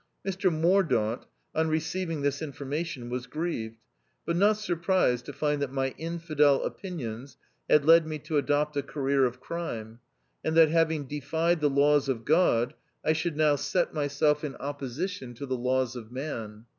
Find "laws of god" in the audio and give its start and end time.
11.69-12.73